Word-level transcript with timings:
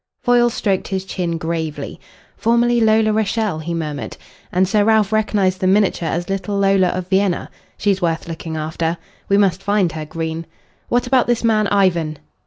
Foyle 0.23 0.49
stroked 0.49 0.87
his 0.87 1.05
chin 1.05 1.37
gravely. 1.37 1.99
"Formerly 2.35 2.81
Lola 2.81 3.13
Rachael," 3.13 3.59
he 3.59 3.71
murmured. 3.75 4.17
"And 4.51 4.67
Sir 4.67 4.83
Ralph 4.83 5.11
recognised 5.11 5.59
the 5.59 5.67
miniature 5.67 6.09
as 6.09 6.27
little 6.27 6.57
Lola 6.57 6.87
of 6.87 7.07
Vienna. 7.07 7.51
She's 7.77 8.01
worth 8.01 8.27
looking 8.27 8.57
after. 8.57 8.97
We 9.29 9.37
must 9.37 9.61
find 9.61 9.91
her, 9.91 10.05
Green. 10.05 10.47
What 10.89 11.05
about 11.05 11.27
this 11.27 11.43
man 11.43 11.67
Ivan?" 11.67 12.17